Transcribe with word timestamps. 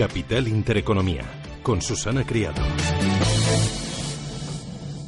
Capital 0.00 0.48
Intereconomía, 0.48 1.24
con 1.62 1.82
Susana 1.82 2.24
Criado. 2.24 2.62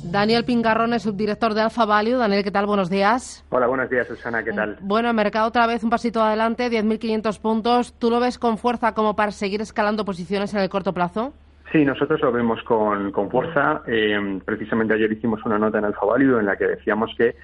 Daniel 0.04 0.44
Pingarrón 0.44 0.92
es 0.92 1.04
subdirector 1.04 1.54
de 1.54 1.62
Alfa 1.62 1.86
Value. 1.86 2.18
Daniel, 2.18 2.44
¿qué 2.44 2.50
tal? 2.50 2.66
Buenos 2.66 2.90
días. 2.90 3.42
Hola, 3.48 3.68
buenos 3.68 3.88
días, 3.88 4.06
Susana. 4.06 4.44
¿Qué 4.44 4.52
tal? 4.52 4.76
Bueno, 4.82 5.08
el 5.08 5.16
mercado 5.16 5.48
otra 5.48 5.66
vez 5.66 5.82
un 5.82 5.88
pasito 5.88 6.22
adelante, 6.22 6.70
10.500 6.70 7.40
puntos. 7.40 7.98
¿Tú 7.98 8.10
lo 8.10 8.20
ves 8.20 8.38
con 8.38 8.58
fuerza 8.58 8.92
como 8.92 9.16
para 9.16 9.30
seguir 9.30 9.62
escalando 9.62 10.04
posiciones 10.04 10.52
en 10.52 10.60
el 10.60 10.68
corto 10.68 10.92
plazo? 10.92 11.32
Sí, 11.72 11.86
nosotros 11.86 12.20
lo 12.20 12.30
vemos 12.30 12.62
con, 12.64 13.30
fuerza. 13.30 13.80
Eh, 13.86 14.40
precisamente 14.44 14.92
ayer 14.92 15.10
hicimos 15.10 15.40
una 15.46 15.58
nota 15.58 15.78
en 15.78 15.86
Alfa 15.86 16.04
Value 16.04 16.38
en 16.38 16.44
la 16.44 16.56
que 16.56 16.66
decíamos 16.66 17.10
que 17.16 17.34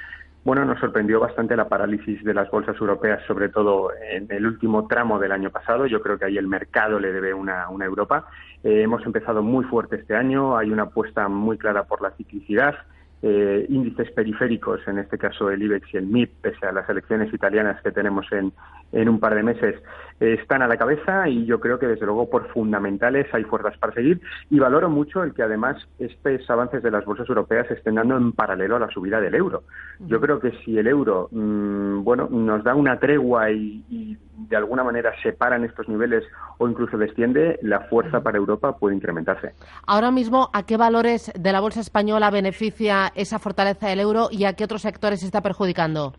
bueno, 0.45 0.65
nos 0.65 0.81
sorprendió 0.81 1.21
bastante 1.21 1.57
la 1.57 1.69
parálisis 1.69 2.23
de 2.25 2.33
las 2.33 2.51
bolsas 2.51 2.77
europeas, 2.81 3.23
sobre 3.27 3.49
todo 3.49 3.91
en 4.11 4.27
el 4.31 4.47
último 4.47 4.87
tramo 4.87 5.19
del 5.19 5.33
año 5.33 5.51
pasado. 5.51 5.87
Yo 5.87 6.01
creo 6.01 6.19
que 6.19 6.27
ahí 6.27 6.39
el 6.39 6.47
mercado 6.47 6.99
le 6.99 7.13
debe 7.13 7.35
una, 7.35 7.69
una 7.69 7.85
Europa. 7.85 8.27
Eh, 8.63 8.83
hemos 8.83 9.05
empezado 9.05 9.43
muy 9.43 9.65
fuerte 9.65 9.97
este 9.97 10.17
año, 10.17 10.57
hay 10.57 10.71
una 10.71 10.85
apuesta 10.85 11.29
muy 11.29 11.59
clara 11.59 11.85
por 11.85 12.01
la 12.01 12.13
ciclicidad. 12.13 12.75
Eh, 13.21 13.67
índices 13.69 14.13
periféricos, 14.13 14.81
en 14.87 14.99
este 14.99 15.19
caso 15.19 15.51
el 15.51 15.61
IBEX 15.61 15.93
y 15.93 15.97
el 15.97 16.07
MIP, 16.07 16.31
pese 16.41 16.65
a 16.67 16.73
las 16.73 16.89
elecciones 16.89 17.35
italianas 17.35 17.83
que 17.83 17.91
tenemos 17.91 18.31
en, 18.31 18.53
en 18.93 19.09
un 19.09 19.19
par 19.19 19.35
de 19.35 19.43
meses, 19.43 19.75
eh, 20.21 20.37
están 20.41 20.63
a 20.63 20.69
la 20.69 20.77
cabeza 20.77 21.29
y 21.29 21.45
yo 21.45 21.59
creo 21.59 21.81
que 21.81 21.89
desde 21.89 22.07
luego 22.07 22.31
por 22.31 22.47
fundamentales 22.53 23.27
hay 23.33 23.43
fuerzas 23.43 23.77
para 23.79 23.93
seguir 23.93 24.21
y 24.51 24.61
valoro 24.61 24.89
mucho 24.89 25.25
el 25.25 25.35
que 25.35 25.43
además 25.43 25.77
estos 25.99 26.49
avances 26.49 26.81
de 26.81 26.93
las 26.93 27.05
bolsas 27.05 27.29
europeas 27.29 27.69
estén 27.73 27.97
dando 27.97 28.17
en 28.17 28.33
paralelo 28.33 28.77
a 28.77 28.81
la 28.81 28.91
subida 28.91 29.21
del 29.21 29.35
euro. 29.35 29.65
Yo 29.99 30.21
creo 30.21 30.39
que 30.39 30.53
si 30.65 30.79
el 30.79 30.87
euro, 30.87 31.29
mm, 31.33 32.05
bueno, 32.05 32.29
nos 32.31 32.63
da 32.63 32.77
una 32.77 33.01
tregua 33.01 33.51
y, 33.51 33.85
y 33.91 34.17
de 34.49 34.57
alguna 34.57 34.85
manera 34.85 35.13
separan 35.23 35.65
estos 35.65 35.89
niveles 35.89 36.25
o 36.59 36.69
incluso 36.69 36.97
desciende, 36.97 37.59
la 37.63 37.81
fuerza 37.81 38.23
para 38.23 38.39
Europa 38.39 38.77
puede 38.77 38.95
incrementarse. 38.95 39.55
Ahora 39.87 40.11
mismo, 40.11 40.51
¿a 40.53 40.65
qué 40.65 40.77
valores 40.77 41.33
de 41.39 41.53
la 41.53 41.61
bolsa 41.61 41.81
española 41.81 42.31
beneficia 42.31 43.08
esa 43.15 43.39
fortaleza 43.39 43.89
del 43.89 44.01
euro 44.01 44.29
y 44.31 44.45
a 44.45 44.53
qué 44.55 44.65
otros 44.65 44.83
sectores 44.83 45.23
está 45.23 45.41
perjudicando? 45.41 46.15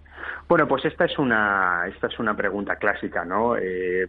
Bueno, 0.50 0.68
pues 0.68 0.84
esta 0.86 1.06
es 1.06 1.18
una 1.20 1.84
esta 1.88 2.08
es 2.08 2.18
una 2.18 2.36
pregunta 2.36 2.78
clásica, 2.78 3.24
¿no? 3.24 3.56
Eh, 3.56 4.08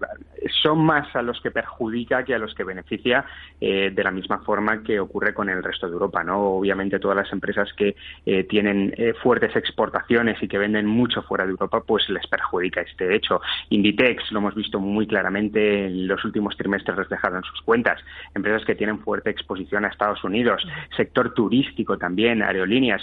son 0.62 0.78
más 0.78 1.14
a 1.14 1.22
los 1.22 1.41
que 1.41 1.50
perjudica 1.50 2.25
que 2.25 2.34
a 2.34 2.39
los 2.39 2.55
que 2.55 2.64
beneficia 2.64 3.25
eh, 3.61 3.91
de 3.94 4.05
la 4.05 4.11
misma 4.11 4.38
forma 4.38 4.83
que 4.83 4.98
ocurre 4.98 5.34
con 5.34 5.50
el 5.50 5.62
resto 5.62 5.86
de 5.86 5.92
Europa, 5.92 6.25
¿no? 6.25 6.41
Obviamente 6.41 6.98
todas 6.98 7.16
las 7.16 7.33
empresas 7.33 7.69
que 7.75 7.94
eh, 8.25 8.44
tienen 8.44 8.94
fuertes 9.22 9.55
exportaciones 9.55 10.42
y 10.42 10.48
que 10.48 10.58
venden 10.58 10.86
mucho 10.86 11.22
fuera 11.22 11.44
de 11.44 11.50
Europa, 11.50 11.83
pues 11.86 12.08
les 12.08 12.27
perjudica 12.27 12.81
este 12.81 13.14
hecho. 13.14 13.41
Inditex 13.69 14.33
lo 14.33 14.38
hemos 14.38 14.55
visto 14.55 14.81
muy 14.81 15.06
claramente 15.06 15.86
en 15.86 16.08
los 16.08 16.25
últimos 16.25 16.56
trimestres 16.56 16.97
reflejado 16.97 17.36
en 17.36 17.44
sus 17.44 17.61
cuentas. 17.62 18.00
Empresas 18.34 18.64
que 18.64 18.75
tienen 18.75 19.00
fuerte 19.00 19.31
exposición 19.31 19.84
a 19.84 19.88
Estados 19.88 20.25
Unidos, 20.25 20.66
sector 20.97 21.34
turístico 21.34 21.98
también, 21.98 22.42
aerolíneas. 22.42 23.03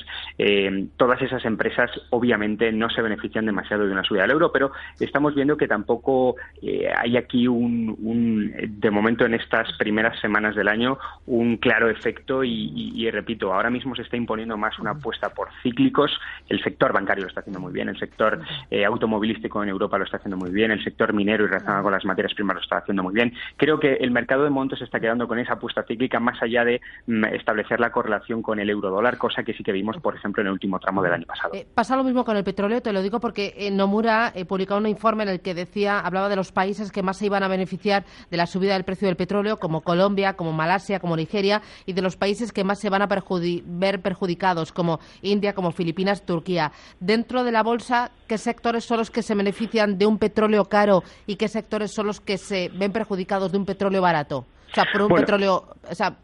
todas 0.97 1.21
esas 1.21 1.45
empresas 1.45 1.91
obviamente 2.09 2.71
no 2.71 2.89
se 2.89 2.96
benefician 3.01 3.45
demasiado 3.45 3.85
de 3.85 3.91
una 3.91 4.03
subida 4.03 4.23
del 4.23 4.31
euro, 4.31 4.51
pero 4.51 4.71
estamos 4.99 5.35
viendo 5.35 5.57
que 5.57 5.67
tampoco 5.67 6.35
eh, 6.61 6.89
hay 6.95 7.17
aquí 7.17 7.47
un, 7.47 8.53
de 8.67 8.91
momento 8.91 9.25
en 9.25 9.33
estas 9.33 9.71
primeras 9.77 10.19
semanas 10.19 10.55
del 10.55 10.67
año, 10.67 10.97
un 11.25 11.57
claro 11.57 11.89
efecto 11.89 12.43
y, 12.43 13.09
repito, 13.11 13.53
ahora 13.53 13.69
mismo 13.69 13.95
se 13.95 14.01
está 14.01 14.17
imponiendo 14.17 14.57
más 14.57 14.77
una 14.79 14.91
apuesta 14.91 15.29
por 15.29 15.49
cíclicos. 15.63 16.11
El 16.49 16.61
sector 16.63 16.93
bancario 16.93 17.23
lo 17.23 17.29
está 17.29 17.41
haciendo 17.41 17.59
muy 17.59 17.73
bien, 17.73 17.89
el 17.89 17.99
sector 17.99 18.39
eh, 18.69 18.85
automovilístico 18.85 19.63
en 19.63 19.69
Europa 19.69 19.97
lo 19.97 20.05
está 20.05 20.17
haciendo 20.17 20.37
muy 20.37 20.51
bien, 20.51 20.71
el 20.71 20.83
sector 20.83 21.13
minero 21.13 21.45
y 21.45 21.47
relacionado 21.47 21.83
con 21.83 21.93
las 21.93 22.05
materias 22.05 22.33
primas 22.33 22.55
lo 22.55 22.61
está 22.61 22.77
haciendo 22.77 23.03
muy 23.03 23.13
bien. 23.13 23.33
Creo 23.57 23.79
que 23.79 23.93
el 23.95 24.11
mercado 24.11 24.43
de 24.43 24.49
montos 24.49 24.79
se 24.79 24.85
está 24.85 24.99
quedando 24.99 25.27
con 25.27 25.39
esa 25.39 25.53
apuesta 25.53 25.83
cíclica 25.83 26.19
más 26.19 26.41
allá 26.41 26.63
de 26.63 26.81
mm, 27.07 27.25
establecer 27.25 27.79
la 27.79 27.91
correlación 27.91 28.41
con 28.41 28.59
el 28.59 28.69
euro 28.69 28.89
dólar, 28.89 29.17
cosa 29.17 29.43
que 29.43 29.53
sí 29.53 29.63
que 29.63 29.71
vimos, 29.71 29.97
por 29.97 30.15
ejemplo, 30.15 30.41
en 30.41 30.47
el 30.47 30.53
último 30.53 30.79
tramo 30.79 31.01
del 31.01 31.13
año 31.13 31.25
pasado. 31.25 31.53
Eh, 31.53 31.65
pasa 31.73 31.95
lo 31.95 32.03
mismo 32.03 32.25
con 32.25 32.37
el 32.37 32.43
petróleo, 32.43 32.81
te 32.87 32.93
lo 32.93 33.01
digo 33.01 33.19
porque 33.19 33.53
eh, 33.57 33.69
Nomura 33.69 34.31
eh, 34.33 34.45
publicó 34.45 34.77
un 34.77 34.87
informe 34.87 35.23
en 35.23 35.29
el 35.29 35.41
que 35.41 35.53
decía, 35.53 35.99
hablaba 35.99 36.29
de 36.29 36.37
los 36.37 36.53
países 36.53 36.89
que 36.89 37.03
más 37.03 37.17
se 37.17 37.25
iban 37.25 37.43
a 37.43 37.49
beneficiar 37.49 38.05
de 38.31 38.37
la 38.37 38.45
subida 38.45 38.75
del 38.75 38.85
precio 38.85 39.09
del 39.09 39.17
petróleo, 39.17 39.57
como 39.57 39.81
Colombia, 39.81 40.37
como 40.37 40.53
Malasia, 40.53 41.01
como 41.01 41.17
Nigeria, 41.17 41.61
y 41.85 41.91
de 41.91 42.01
los 42.01 42.15
países 42.15 42.53
que 42.53 42.63
más 42.63 42.79
se 42.79 42.89
van 42.89 43.01
a 43.01 43.07
ver 43.07 44.01
perjudicados, 44.01 44.71
como 44.71 45.01
India, 45.21 45.51
como 45.51 45.71
Filipinas, 45.71 46.25
Turquía. 46.25 46.71
Dentro 47.01 47.43
de 47.43 47.51
la 47.51 47.61
bolsa, 47.61 48.11
¿qué 48.25 48.37
sectores 48.37 48.85
son 48.85 48.99
los 48.99 49.11
que 49.11 49.21
se 49.21 49.35
benefician 49.35 49.97
de 49.97 50.05
un 50.05 50.17
petróleo 50.17 50.63
caro 50.63 51.03
y 51.25 51.35
qué 51.35 51.49
sectores 51.49 51.91
son 51.91 52.07
los 52.07 52.21
que 52.21 52.37
se 52.37 52.71
ven 52.73 52.93
perjudicados 52.93 53.51
de 53.51 53.57
un 53.57 53.65
petróleo 53.65 54.01
barato? 54.01 54.45
O 54.71 54.73
sea, 54.73 54.85
por 54.93 55.01
un 55.01 55.09
petróleo, 55.09 55.75
o 55.91 55.93
sea, 55.93 56.15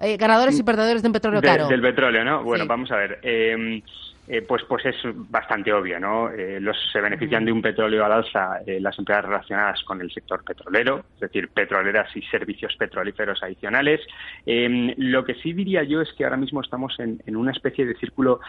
eh, 0.00 0.16
ganadores 0.16 0.56
y 0.60 0.62
perdedores 0.62 1.02
de 1.02 1.08
un 1.08 1.12
petróleo 1.12 1.42
caro. 1.42 1.66
Del 1.66 1.82
petróleo, 1.82 2.22
¿no? 2.22 2.44
Bueno, 2.44 2.66
vamos 2.68 2.92
a 2.92 2.98
ver. 2.98 3.18
Eh, 3.24 3.82
eh, 4.26 4.40
pues, 4.42 4.62
pues 4.66 4.86
es 4.86 4.96
bastante 5.28 5.72
obvio, 5.72 6.00
¿no? 6.00 6.30
Eh, 6.30 6.58
los, 6.58 6.76
se 6.90 7.00
benefician 7.00 7.44
de 7.44 7.52
un 7.52 7.60
petróleo 7.60 8.04
al 8.04 8.12
alza 8.12 8.60
eh, 8.66 8.80
las 8.80 8.98
empresas 8.98 9.26
relacionadas 9.26 9.82
con 9.84 10.00
el 10.00 10.10
sector 10.10 10.42
petrolero, 10.42 11.04
es 11.14 11.20
decir, 11.20 11.48
petroleras 11.48 12.14
y 12.16 12.22
servicios 12.22 12.74
petrolíferos 12.76 13.42
adicionales. 13.42 14.00
Lo 14.46 15.24
que 15.24 15.34
sí 15.34 15.52
diría 15.52 15.82
yo 15.82 16.00
es 16.00 16.12
que 16.14 16.24
ahora 16.24 16.38
mismo 16.38 16.62
estamos 16.62 16.98
en, 16.98 17.36
una 17.36 17.52
especie 17.52 17.84
de 17.84 17.94
círculo 17.96 18.40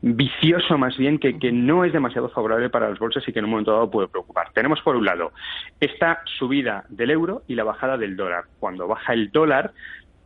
vicioso, 0.00 0.78
más 0.78 0.96
bien, 0.96 1.18
que, 1.18 1.38
que 1.38 1.52
no 1.52 1.84
es 1.84 1.92
demasiado 1.92 2.30
favorable 2.30 2.70
para 2.70 2.88
las 2.88 2.98
bolsas 2.98 3.26
y 3.28 3.32
que 3.32 3.40
en 3.40 3.44
un 3.44 3.50
momento 3.50 3.72
dado 3.72 3.90
puede 3.90 4.08
preocupar. 4.08 4.52
Tenemos, 4.52 4.80
por 4.80 4.96
un 4.96 5.04
lado, 5.04 5.32
esta 5.80 6.22
subida 6.38 6.84
del 6.88 7.10
euro 7.10 7.42
y 7.48 7.54
la 7.54 7.64
bajada 7.64 7.98
del 7.98 8.16
dólar. 8.16 8.44
Cuando 8.58 8.86
baja 8.86 9.12
el 9.12 9.30
dólar, 9.30 9.72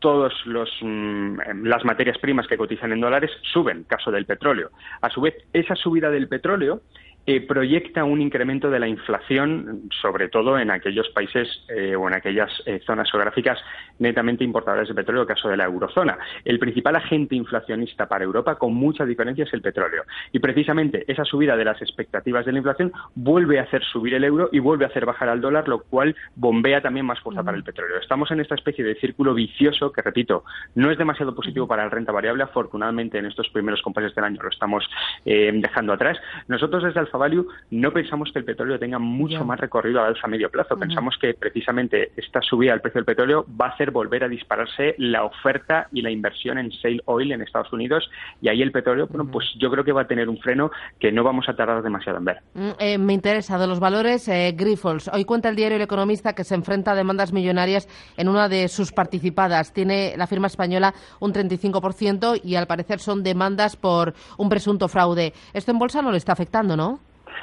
todas 0.02 0.34
mm, 0.44 1.64
las 1.64 1.84
materias 1.84 2.18
primas 2.18 2.46
que 2.46 2.58
cotizan 2.58 2.92
en 2.92 3.00
dólares 3.00 3.30
suben, 3.52 3.84
caso 3.84 4.10
del 4.10 4.26
petróleo. 4.26 4.70
A 5.00 5.08
su 5.08 5.22
vez, 5.22 5.34
esa 5.54 5.74
subida 5.76 6.10
del 6.10 6.28
petróleo 6.28 6.82
eh, 7.25 7.41
proyecta 7.41 8.03
un 8.03 8.21
incremento 8.21 8.69
de 8.69 8.81
la 8.81 8.88
inflación, 8.88 9.83
sobre 10.00 10.28
todo 10.28 10.59
en 10.59 10.72
aquellos 10.72 11.09
países 11.10 11.49
eh, 11.69 11.94
o 11.94 12.09
en 12.09 12.15
aquellas 12.15 12.50
eh, 12.66 12.81
zonas 12.84 13.09
geográficas 13.12 13.60
netamente 14.00 14.43
importadoras 14.43 14.88
de 14.88 14.94
petróleo, 14.94 15.25
caso 15.25 15.49
de 15.49 15.56
la 15.56 15.66
eurozona. 15.66 16.19
El 16.44 16.59
principal 16.59 16.97
agente 16.97 17.37
inflacionista 17.37 18.09
para 18.09 18.25
Europa, 18.25 18.56
con 18.56 18.75
mucha 18.75 19.06
diferencia, 19.06 19.44
es 19.44 19.55
el 19.55 19.62
petróleo. 19.62 20.03
Y 20.32 20.41
precisamente 20.41 21.05
esa 21.06 21.25
subida 21.25 21.56
de 21.56 21.65
las 21.65 21.81
expectativas 21.81 22.44
de 22.44 22.50
la 22.50 22.59
inflación 22.59 22.93
vuelve 23.15 23.61
a 23.61 23.62
hacer 23.62 23.84
subir 23.84 24.15
el 24.15 24.25
euro 24.25 24.49
y 24.50 24.59
vuelve 24.59 24.84
a 24.84 24.88
hacer 24.88 25.06
bajar 25.06 25.28
al 25.28 25.41
dólar, 25.41 25.69
lo 25.69 25.84
cual 25.84 26.16
bombea 26.34 26.81
también 26.81 27.06
más 27.06 27.21
fuerza 27.21 27.44
para 27.44 27.56
el 27.56 27.62
petróleo. 27.62 27.99
Estamos 27.99 28.32
en 28.32 28.41
esta 28.41 28.56
especie 28.56 28.84
de 28.84 28.97
círculo 28.97 29.32
vicioso 29.32 29.93
que, 29.93 30.03
repito, 30.03 30.43
no 30.75 30.91
es 30.91 30.99
demasiado 30.99 31.37
positivo 31.37 31.69
para 31.69 31.84
la 31.84 31.91
renta 31.91 32.11
variable. 32.11 32.43
Afortunadamente, 32.43 33.19
en 33.19 33.27
estos 33.27 33.49
primeros 33.50 33.81
compases 33.81 34.12
del 34.16 34.25
año 34.25 34.43
lo 34.43 34.49
estamos 34.49 34.84
dejando 35.25 35.93
atrás. 35.93 36.19
Nosotros 36.49 36.82
desde 36.82 37.12
Value 37.19 37.47
no 37.71 37.93
pensamos 37.93 38.31
que 38.32 38.38
el 38.38 38.44
petróleo 38.44 38.79
tenga 38.79 38.99
mucho 38.99 39.44
más 39.44 39.59
recorrido 39.59 40.00
a 40.00 40.06
alza 40.06 40.23
a 40.25 40.29
medio 40.29 40.50
plazo. 40.50 40.76
Pensamos 40.76 41.17
que 41.20 41.35
precisamente 41.35 42.12
esta 42.17 42.41
subida 42.43 42.73
del 42.73 42.81
precio 42.81 42.99
del 42.99 43.06
petróleo 43.06 43.47
va 43.61 43.67
a 43.67 43.70
hacer 43.70 43.91
volver 43.91 44.25
a 44.25 44.29
dispararse 44.29 44.94
la 44.99 45.25
oferta 45.25 45.88
y 45.93 46.03
la 46.03 46.11
inversión 46.11 46.59
en 46.59 46.69
shale 46.69 47.00
oil 47.06 47.32
en 47.32 47.43
Estados 47.43 47.73
Unidos 47.73 48.09
y 48.41 48.49
ahí 48.49 48.62
el 48.62 48.73
petróleo, 48.73 49.06
bueno, 49.06 49.31
pues 49.31 49.47
yo 49.59 49.70
creo 49.70 49.85
que 49.85 49.93
va 49.93 50.03
a 50.03 50.06
tener 50.06 50.29
un 50.29 50.38
freno 50.38 50.70
que 50.99 51.12
no 51.12 51.25
vamos 51.25 51.49
a 51.49 51.55
tardar 51.55 51.82
demasiado 51.82 52.19
en 52.19 52.25
ver. 52.25 52.38
Mm, 52.55 52.70
eh, 52.79 52.99
me 52.99 53.12
interesa 53.12 53.58
de 53.58 53.67
los 53.67 53.81
valores 53.81 54.29
eh, 54.29 54.55
Grifols. 54.56 55.08
Hoy 55.08 55.25
cuenta 55.25 55.49
el 55.49 55.56
diario 55.56 55.76
El 55.76 55.82
Economista 55.82 56.35
que 56.35 56.44
se 56.44 56.55
enfrenta 56.55 56.93
a 56.93 56.94
demandas 56.94 57.32
millonarias 57.32 57.88
en 58.17 58.29
una 58.29 58.49
de 58.49 58.69
sus 58.69 58.93
participadas. 58.93 59.73
Tiene 59.73 60.15
la 60.17 60.26
firma 60.26 60.47
española 60.47 60.94
un 61.20 61.32
35% 61.32 62.41
y 62.43 62.56
al 62.56 62.67
parecer 62.67 62.99
son 62.99 63.23
demandas 63.23 63.76
por 63.76 64.15
un 64.38 64.49
presunto 64.49 64.88
fraude. 64.88 65.32
Esto 65.53 65.73
en 65.73 65.79
bolsa 65.79 66.03
no 66.03 66.11
le 66.11 66.19
está 66.19 66.32
afectando, 66.32 66.76
¿no? 66.76 67.00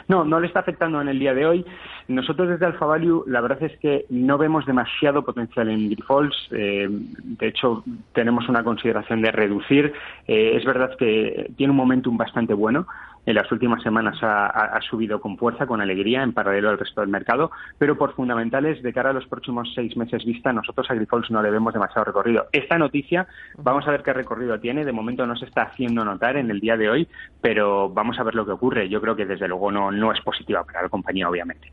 No, 0.07 0.25
no 0.25 0.39
le 0.39 0.47
está 0.47 0.59
afectando 0.59 1.01
en 1.01 1.09
el 1.09 1.19
día 1.19 1.33
de 1.33 1.45
hoy. 1.45 1.65
Nosotros 2.07 2.49
desde 2.49 2.65
Alfa 2.65 2.85
Value 2.85 3.23
la 3.27 3.41
verdad 3.41 3.61
es 3.63 3.77
que 3.79 4.05
no 4.09 4.37
vemos 4.37 4.65
demasiado 4.65 5.23
potencial 5.23 5.69
en 5.69 5.89
Grifols. 5.89 6.35
Eh, 6.51 6.87
de 6.89 7.47
hecho, 7.47 7.83
tenemos 8.13 8.49
una 8.49 8.63
consideración 8.63 9.21
de 9.21 9.31
reducir. 9.31 9.93
Eh, 10.27 10.53
es 10.55 10.65
verdad 10.65 10.95
que 10.97 11.51
tiene 11.55 11.71
un 11.71 11.77
momentum 11.77 12.17
bastante 12.17 12.53
bueno. 12.53 12.87
en 13.25 13.35
las 13.35 13.51
últimas 13.51 13.83
semanas 13.83 14.17
ha, 14.23 14.79
subido 14.89 15.21
con 15.21 15.37
fuerza, 15.37 15.67
con 15.67 15.81
alegría, 15.81 16.23
en 16.23 16.33
paralelo 16.33 16.69
al 16.69 16.79
resto 16.79 17.01
del 17.01 17.09
mercado, 17.09 17.51
pero 17.77 17.95
por 17.97 18.15
fundamentales 18.15 18.81
de 18.81 18.93
cara 18.93 19.11
a 19.11 19.13
los 19.13 19.27
próximos 19.27 19.71
seis 19.75 19.95
meses 19.97 20.25
vista, 20.25 20.51
nosotros 20.51 20.89
a 20.89 20.95
Grifols 20.95 21.29
no 21.29 21.41
le 21.43 21.51
vemos 21.51 21.73
demasiado 21.73 22.05
recorrido. 22.05 22.47
Esta 22.51 22.77
noticia, 22.79 23.27
vamos 23.57 23.87
a 23.87 23.91
ver 23.91 24.01
qué 24.01 24.13
recorrido 24.13 24.59
tiene, 24.59 24.83
de 24.83 24.91
momento 24.91 25.27
no 25.27 25.35
se 25.35 25.45
está 25.45 25.63
haciendo 25.63 26.03
notar 26.03 26.37
en 26.37 26.49
el 26.49 26.59
día 26.59 26.75
de 26.75 26.89
hoy, 26.89 27.07
pero 27.39 27.89
vamos 27.89 28.17
a 28.19 28.23
ver 28.23 28.33
lo 28.33 28.45
que 28.45 28.51
ocurre. 28.51 28.89
Yo 28.89 28.99
creo 28.99 29.15
que 29.15 29.25
desde 29.25 29.47
luego 29.47 29.71
no, 29.71 29.78
no 29.91 30.11
es 30.11 30.21
positiva 30.21 30.63
para 30.63 30.83
la 30.83 30.89
compañía, 30.89 31.29
obviamente. 31.29 31.71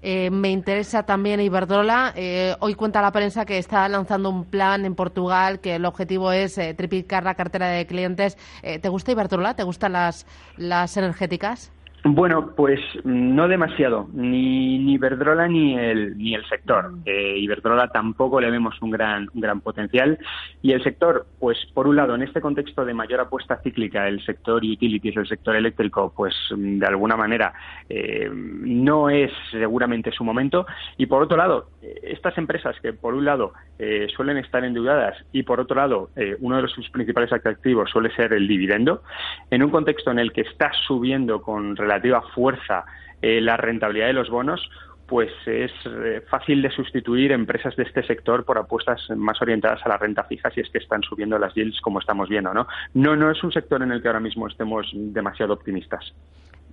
Eh, 0.00 0.30
me 0.30 0.50
interesa 0.50 1.02
también 1.02 1.40
Iberdrola. 1.40 2.12
Eh, 2.14 2.54
hoy 2.60 2.74
cuenta 2.74 3.02
la 3.02 3.10
prensa 3.10 3.44
que 3.44 3.58
está 3.58 3.88
lanzando 3.88 4.30
un 4.30 4.44
plan 4.44 4.84
en 4.84 4.94
Portugal 4.94 5.58
que 5.60 5.74
el 5.74 5.84
objetivo 5.84 6.30
es 6.30 6.56
eh, 6.58 6.74
triplicar 6.74 7.24
la 7.24 7.34
cartera 7.34 7.68
de 7.68 7.86
clientes. 7.86 8.38
¿Te 8.62 8.88
gusta 8.88 9.12
Iberdrola? 9.12 9.54
¿Te 9.54 9.64
gustan 9.64 9.92
las, 9.92 10.26
las 10.56 10.96
energéticas? 10.96 11.72
Bueno, 12.04 12.52
pues 12.54 12.80
no 13.04 13.48
demasiado, 13.48 14.08
ni, 14.12 14.78
ni 14.78 14.94
Iberdrola 14.94 15.48
ni 15.48 15.76
el, 15.76 16.16
ni 16.16 16.34
el 16.34 16.46
sector. 16.48 16.92
Mm. 16.92 17.02
Eh, 17.04 17.38
Iberdrola 17.38 17.88
tampoco 17.88 18.40
le 18.40 18.50
vemos 18.50 18.80
un 18.80 18.90
gran, 18.90 19.28
un 19.34 19.40
gran 19.40 19.60
potencial. 19.60 20.18
Y 20.62 20.72
el 20.72 20.82
sector, 20.84 21.26
pues 21.40 21.58
por 21.74 21.88
un 21.88 21.96
lado, 21.96 22.14
en 22.14 22.22
este 22.22 22.40
contexto 22.40 22.84
de 22.84 22.94
mayor 22.94 23.20
apuesta 23.20 23.60
cíclica, 23.62 24.06
el 24.06 24.24
sector 24.24 24.62
utilities, 24.62 25.16
el 25.16 25.26
sector 25.26 25.56
eléctrico, 25.56 26.12
pues 26.16 26.34
de 26.50 26.86
alguna 26.86 27.16
manera 27.16 27.52
eh, 27.88 28.30
no 28.32 29.10
es 29.10 29.32
seguramente 29.50 30.12
su 30.12 30.22
momento. 30.22 30.66
Y 30.98 31.06
por 31.06 31.22
otro 31.22 31.36
lado, 31.36 31.70
estas 32.02 32.38
empresas 32.38 32.76
que 32.80 32.92
por 32.92 33.14
un 33.14 33.24
lado 33.24 33.54
eh, 33.78 34.06
suelen 34.14 34.36
estar 34.36 34.64
endeudadas 34.64 35.16
y 35.32 35.42
por 35.42 35.58
otro 35.58 35.76
lado, 35.76 36.10
uno 36.40 36.62
de 36.62 36.68
sus 36.68 36.88
principales 36.90 37.32
atractivos 37.32 37.90
suele 37.90 38.14
ser 38.14 38.32
el 38.32 38.46
dividendo, 38.46 39.02
en 39.50 39.62
un 39.62 39.70
contexto 39.70 40.10
en 40.10 40.18
el 40.18 40.32
que 40.32 40.42
está 40.42 40.70
subiendo 40.86 41.42
con 41.42 41.76
relativa 41.88 42.22
fuerza 42.34 42.84
eh, 43.22 43.40
la 43.40 43.56
rentabilidad 43.56 44.08
de 44.08 44.12
los 44.12 44.30
bonos, 44.30 44.60
pues 45.06 45.32
es 45.46 45.72
eh, 45.86 46.22
fácil 46.30 46.60
de 46.60 46.70
sustituir 46.70 47.32
empresas 47.32 47.74
de 47.76 47.84
este 47.84 48.06
sector 48.06 48.44
por 48.44 48.58
apuestas 48.58 49.00
más 49.16 49.40
orientadas 49.40 49.80
a 49.84 49.88
la 49.88 49.96
renta 49.96 50.22
fija 50.24 50.50
si 50.50 50.60
es 50.60 50.68
que 50.70 50.78
están 50.78 51.02
subiendo 51.02 51.38
las 51.38 51.54
yields 51.54 51.80
como 51.80 51.98
estamos 51.98 52.28
viendo, 52.28 52.52
¿no? 52.52 52.66
No, 52.92 53.16
no 53.16 53.30
es 53.30 53.42
un 53.42 53.50
sector 53.50 53.82
en 53.82 53.90
el 53.90 54.02
que 54.02 54.08
ahora 54.08 54.20
mismo 54.20 54.46
estemos 54.46 54.86
demasiado 54.94 55.54
optimistas. 55.54 56.12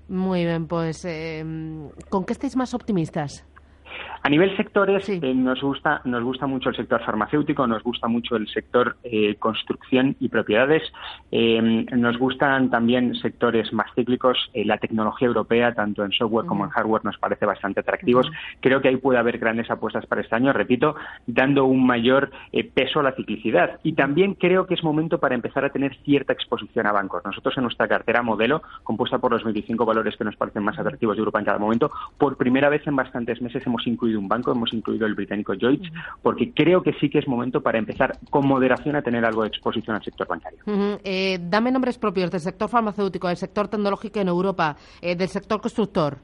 Muy 0.09 0.43
bien, 0.43 0.67
pues 0.67 1.05
eh, 1.05 1.43
¿con 2.09 2.25
qué 2.25 2.33
estáis 2.33 2.55
más 2.57 2.73
optimistas? 2.73 3.45
A 4.25 4.29
nivel 4.29 4.57
sectores, 4.57 5.07
eh, 5.07 5.35
nos, 5.35 5.61
gusta, 5.61 6.01
nos 6.03 6.23
gusta 6.23 6.47
mucho 6.47 6.69
el 6.69 6.75
sector 6.75 6.99
farmacéutico, 7.05 7.67
nos 7.67 7.83
gusta 7.83 8.07
mucho 8.07 8.35
el 8.35 8.47
sector 8.47 8.97
eh, 9.03 9.35
construcción 9.35 10.15
y 10.19 10.29
propiedades, 10.29 10.81
eh, 11.31 11.61
nos 11.95 12.17
gustan 12.17 12.71
también 12.71 13.13
sectores 13.13 13.71
más 13.71 13.85
cíclicos, 13.93 14.49
la 14.55 14.79
tecnología 14.79 15.27
europea, 15.27 15.75
tanto 15.75 16.03
en 16.03 16.11
software 16.11 16.47
como 16.47 16.63
en 16.63 16.71
hardware, 16.71 17.05
nos 17.05 17.19
parece 17.19 17.45
bastante 17.45 17.81
atractivos. 17.81 18.27
Creo 18.61 18.81
que 18.81 18.87
ahí 18.87 18.97
puede 18.97 19.19
haber 19.19 19.37
grandes 19.37 19.69
apuestas 19.69 20.07
para 20.07 20.21
este 20.21 20.35
año, 20.35 20.53
repito, 20.53 20.95
dando 21.27 21.65
un 21.65 21.85
mayor 21.85 22.31
peso 22.73 23.01
a 23.01 23.03
la 23.03 23.11
ciclicidad. 23.11 23.79
Y 23.83 23.93
también 23.93 24.33
creo 24.33 24.65
que 24.65 24.73
es 24.73 24.83
momento 24.83 25.19
para 25.19 25.35
empezar 25.35 25.65
a 25.65 25.69
tener 25.69 25.95
cierta 26.03 26.33
exposición 26.33 26.87
a 26.87 26.91
bancos. 26.91 27.23
Nosotros 27.23 27.55
en 27.57 27.63
nuestra 27.63 27.87
cartera 27.87 28.23
modelo, 28.23 28.63
compuesta 28.81 29.19
por 29.19 29.31
los 29.31 29.43
25 29.43 29.85
valores 29.85 30.17
que 30.17 30.23
nos 30.23 30.35
parecen 30.35 30.63
más 30.63 30.79
atractivos 30.79 31.15
de 31.15 31.19
Europa 31.19 31.37
en 31.37 31.45
cada 31.45 31.59
momento, 31.59 31.91
por 32.17 32.37
primera 32.37 32.69
vez 32.69 32.87
en 32.87 32.95
bastantes 32.95 33.39
meses 33.39 33.63
hemos 33.67 33.85
incluido 33.85 34.14
un 34.17 34.27
banco, 34.27 34.51
hemos 34.51 34.73
incluido 34.73 35.05
el 35.05 35.15
británico 35.15 35.53
Lloyds, 35.53 35.91
porque 36.21 36.51
creo 36.51 36.81
que 36.81 36.93
sí 36.93 37.09
que 37.09 37.19
es 37.19 37.27
momento 37.27 37.61
para 37.61 37.77
empezar 37.77 38.17
con 38.29 38.47
moderación 38.47 38.95
a 38.95 39.01
tener 39.01 39.25
algo 39.25 39.43
de 39.43 39.49
exposición 39.49 39.95
al 39.95 40.03
sector 40.03 40.27
bancario. 40.27 40.59
Eh, 41.03 41.39
dame 41.41 41.71
nombres 41.71 41.97
propios 41.97 42.31
del 42.31 42.41
sector 42.41 42.69
farmacéutico, 42.69 43.27
del 43.27 43.37
sector 43.37 43.67
tecnológico 43.67 44.19
en 44.19 44.27
Europa, 44.27 44.75
eh, 45.01 45.15
del 45.15 45.29
sector 45.29 45.61
constructor. 45.61 46.17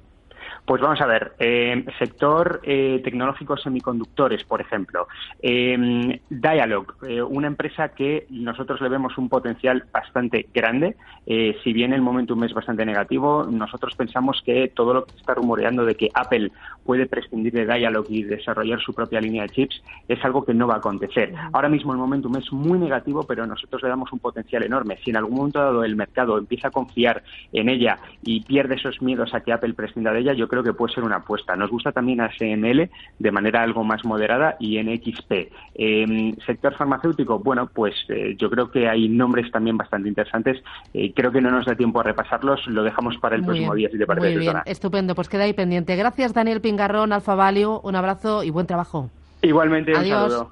Pues 0.66 0.80
vamos 0.80 1.02
a 1.02 1.08
ver, 1.08 1.34
eh, 1.40 1.84
sector 1.98 2.62
eh, 2.64 3.02
tecnológico 3.04 3.58
semiconductores, 3.58 4.44
por 4.44 4.62
ejemplo. 4.62 5.08
Eh, 5.42 6.20
Dialog, 6.30 6.94
eh, 7.08 7.22
una 7.22 7.48
empresa 7.48 7.90
que 7.90 8.28
nosotros 8.30 8.80
le 8.80 8.90
vemos 8.90 9.18
un 9.18 9.28
potencial 9.28 9.84
bastante 9.92 10.48
grande. 10.54 10.96
si 11.26 11.74
bien 11.74 11.94
el 11.94 12.02
momentum 12.02 12.44
es 12.44 12.54
bastante 12.54 12.86
negativo, 12.86 13.46
nosotros 13.50 13.96
pensamos 13.96 14.42
que 14.46 14.72
todo 14.74 14.94
lo 14.94 15.06
que 15.06 15.16
está 15.16 15.34
rumoreando 15.34 15.86
de 15.86 15.96
que 15.96 16.10
Apple 16.14 16.52
puede 16.86 17.06
prescindir 17.06 17.54
de 17.54 17.66
Dialog 17.66 18.06
y 18.10 18.24
desarrollar 18.24 18.80
su 18.82 18.94
propia 18.94 19.22
línea 19.22 19.44
de 19.44 19.50
chips 19.50 19.82
es 20.08 20.24
algo 20.24 20.44
que 20.46 20.54
no 20.54 20.68
va 20.68 20.76
a 20.76 20.78
acontecer. 20.78 21.34
Ahora 21.54 21.70
mismo 21.70 21.94
el 21.94 22.00
momentum 22.00 22.36
es 22.38 22.52
muy 22.52 22.78
negativo, 22.80 23.24
pero 23.24 23.46
nosotros 23.46 23.82
le 23.82 23.90
damos 23.90 24.12
un 24.12 24.20
potencial 24.20 24.64
enorme. 24.64 24.98
Si 25.04 25.10
en 25.10 25.18
algún 25.18 25.38
momento 25.38 25.60
dado 25.60 25.84
el 25.84 25.96
mercado 25.96 26.38
empieza 26.38 26.68
a 26.68 26.72
confiar 26.72 27.24
en 27.52 27.70
ella 27.70 27.98
y 28.24 28.42
pierde 28.42 28.76
esos 28.76 29.02
miedos 29.02 29.34
a 29.34 29.42
que 29.42 29.54
Apple 29.54 29.74
prescinda 29.74 30.12
de 30.12 30.20
ella, 30.20 30.34
yo 30.34 30.48
creo 30.52 30.64
que 30.64 30.74
puede 30.74 30.94
ser 30.94 31.06
una 31.06 31.16
apuesta. 31.16 31.56
Nos 31.56 31.70
gusta 31.70 31.94
también 31.94 32.20
ASML 32.20 32.90
de 33.18 33.32
manera 33.32 33.64
algo 33.64 33.86
más 33.86 34.04
moderada 34.04 34.58
y 34.60 34.78
NXP. 34.84 35.32
Eh, 35.76 36.36
sector 36.46 36.76
farmacéutico, 36.76 37.40
bueno, 37.40 37.70
pues 37.74 37.96
eh, 38.10 38.36
yo 38.38 38.50
creo 38.50 38.70
que 38.70 38.90
hay 38.90 39.08
nombres 39.08 39.50
también 39.50 39.78
bastante 39.78 40.10
interesantes. 40.10 40.62
Eh, 40.94 41.14
creo 41.16 41.32
que 41.32 41.40
no 41.40 41.52
nos 41.52 41.66
da 41.66 41.76
tiempo 41.76 42.02
a 42.02 42.04
repasarlos, 42.04 42.68
lo 42.68 42.84
dejamos 42.84 43.18
para 43.18 43.38
el 43.38 43.44
próximo 43.46 43.74
día, 43.74 43.90
si 43.90 43.98
te 43.98 44.06
parece. 44.06 44.28
Muy 44.28 44.40
bien, 44.40 44.58
estupendo, 44.66 45.16
pues 45.16 45.30
queda 45.30 45.44
ahí 45.46 45.54
pendiente. 45.54 45.96
Gracias, 45.96 46.34
Daniel 46.34 46.60
Pingarrón, 46.60 47.14
Alfa 47.14 47.36
Value, 47.36 47.80
un 47.82 47.96
abrazo 47.96 48.44
y 48.44 48.50
buen 48.50 48.68
trabajo. 48.68 49.10
Igualmente, 49.42 49.98
un 49.98 50.06
saludo. 50.06 50.52